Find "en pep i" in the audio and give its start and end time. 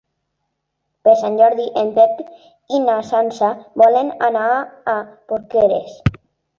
1.83-2.81